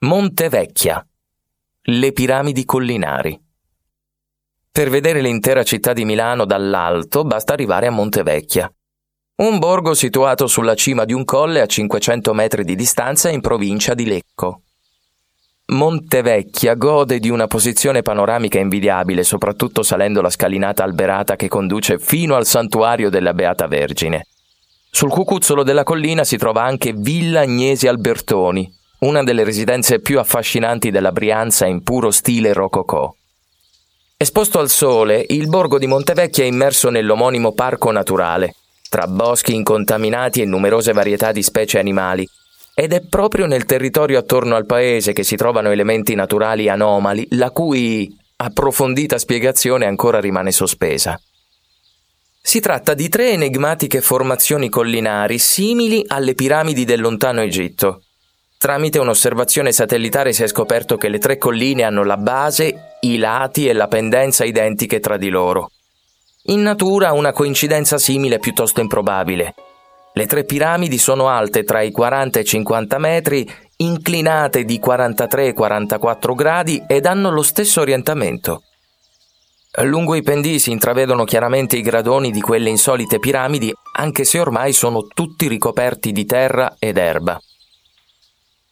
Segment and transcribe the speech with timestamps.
[0.00, 1.04] Montevecchia.
[1.82, 3.36] Le piramidi collinari.
[4.70, 8.72] Per vedere l'intera città di Milano dall'alto basta arrivare a Montevecchia.
[9.38, 13.94] Un borgo situato sulla cima di un colle a 500 metri di distanza in provincia
[13.94, 14.62] di Lecco.
[15.72, 22.36] Montevecchia gode di una posizione panoramica invidiabile, soprattutto salendo la scalinata alberata che conduce fino
[22.36, 24.26] al santuario della Beata Vergine.
[24.92, 30.90] Sul cucuzzolo della collina si trova anche Villa Agnesi Albertoni, una delle residenze più affascinanti
[30.90, 33.14] della Brianza in puro stile rococò.
[34.16, 38.54] Esposto al sole, il borgo di Montevecchia è immerso nell'omonimo parco naturale,
[38.88, 42.28] tra boschi incontaminati e numerose varietà di specie animali,
[42.74, 47.50] ed è proprio nel territorio attorno al paese che si trovano elementi naturali anomali, la
[47.52, 51.20] cui approfondita spiegazione ancora rimane sospesa.
[52.40, 58.02] Si tratta di tre enigmatiche formazioni collinari simili alle piramidi del lontano Egitto.
[58.58, 63.68] Tramite un'osservazione satellitare si è scoperto che le tre colline hanno la base, i lati
[63.68, 65.70] e la pendenza identiche tra di loro.
[66.46, 69.54] In natura una coincidenza simile è piuttosto improbabile.
[70.12, 75.46] Le tre piramidi sono alte tra i 40 e i 50 metri, inclinate di 43
[75.46, 78.64] e 44 gradi ed hanno lo stesso orientamento.
[79.82, 84.72] Lungo i pendii si intravedono chiaramente i gradoni di quelle insolite piramidi, anche se ormai
[84.72, 87.40] sono tutti ricoperti di terra ed erba.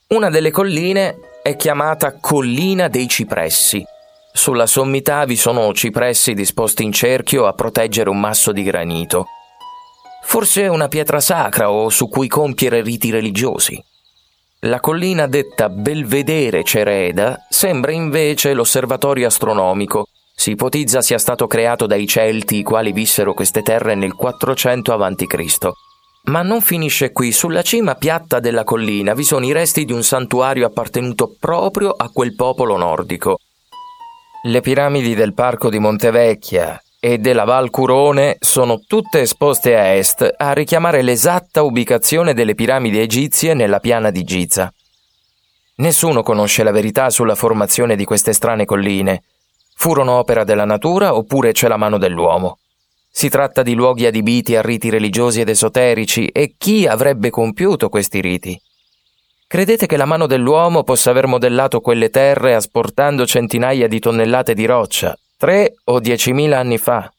[0.09, 3.85] Una delle colline è chiamata Collina dei Cipressi.
[4.33, 9.27] Sulla sommità vi sono cipressi disposti in cerchio a proteggere un masso di granito
[10.27, 13.81] forse una pietra sacra o su cui compiere riti religiosi.
[14.61, 20.09] La collina detta Belvedere Cereda sembra invece l'osservatorio astronomico.
[20.35, 25.71] Si ipotizza sia stato creato dai Celti i quali vissero queste terre nel 400 a.C.
[26.27, 30.03] Ma non finisce qui, sulla cima piatta della collina vi sono i resti di un
[30.03, 33.39] santuario appartenuto proprio a quel popolo nordico.
[34.43, 40.29] Le piramidi del parco di Montevecchia, e della Val Curone sono tutte esposte a est
[40.37, 44.73] a richiamare l'esatta ubicazione delle piramidi egizie nella piana di Giza.
[45.77, 49.23] Nessuno conosce la verità sulla formazione di queste strane colline.
[49.77, 52.59] Furono opera della natura oppure c'è la mano dell'uomo.
[53.19, 58.21] Si tratta di luoghi adibiti a riti religiosi ed esoterici e chi avrebbe compiuto questi
[58.21, 58.61] riti?
[59.47, 64.67] Credete che la mano dell'uomo possa aver modellato quelle terre asportando centinaia di tonnellate di
[64.67, 67.11] roccia, tre o diecimila anni fa.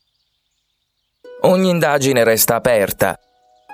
[1.41, 3.18] Ogni indagine resta aperta.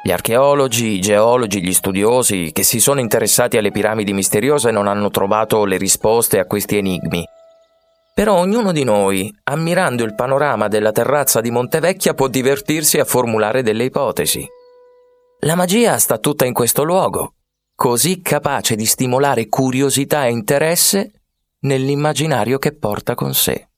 [0.01, 5.09] Gli archeologi, i geologi, gli studiosi che si sono interessati alle piramidi misteriose non hanno
[5.09, 7.25] trovato le risposte a questi enigmi.
[8.13, 13.63] Però ognuno di noi, ammirando il panorama della terrazza di Montevecchia, può divertirsi a formulare
[13.63, 14.47] delle ipotesi.
[15.39, 17.33] La magia sta tutta in questo luogo,
[17.75, 21.11] così capace di stimolare curiosità e interesse
[21.61, 23.69] nell'immaginario che porta con sé.